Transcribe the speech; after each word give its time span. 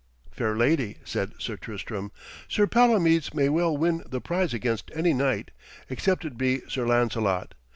'Fair 0.31 0.55
lady,' 0.57 0.97
said 1.05 1.31
Sir 1.37 1.55
Tristram, 1.57 2.11
'Sir 2.49 2.65
Palomides 2.65 3.35
may 3.35 3.49
well 3.49 3.77
win 3.77 4.01
the 4.09 4.19
prize 4.19 4.51
against 4.51 4.89
any 4.95 5.13
knight, 5.13 5.51
except 5.91 6.25
it 6.25 6.39
be 6.39 6.61
Sir 6.67 6.87
Lancelot. 6.87 7.53